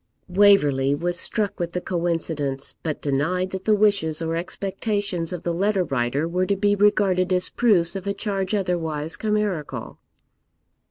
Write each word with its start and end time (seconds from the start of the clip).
Waverley 0.29 0.95
was 0.95 1.19
struck 1.19 1.59
with 1.59 1.73
the 1.73 1.79
coincidence, 1.79 2.73
but 2.81 3.03
denied 3.03 3.51
that 3.51 3.65
the 3.65 3.75
wishes 3.75 4.19
or 4.19 4.35
expectations 4.35 5.31
of 5.31 5.43
the 5.43 5.53
letter 5.53 5.83
writer 5.83 6.27
were 6.27 6.47
to 6.47 6.55
be 6.55 6.73
regarded 6.73 7.31
as 7.31 7.49
proofs 7.51 7.95
of 7.95 8.07
a 8.07 8.13
charge 8.15 8.55
otherwise 8.55 9.15
chimerical. 9.15 9.99